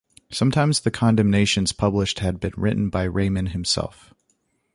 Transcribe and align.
Sometimes 0.31 0.79
the 0.79 0.89
condemnations 0.89 1.73
published 1.73 2.21
had 2.21 2.39
been 2.39 2.53
written 2.57 2.89
by 2.89 3.05
Reimann 3.05 3.49
himself. 3.51 4.11